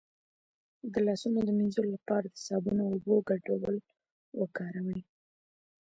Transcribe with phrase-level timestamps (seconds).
[0.93, 3.75] د لاسونو د مینځلو لپاره د صابون او اوبو ګډول
[4.39, 5.01] وکاروئ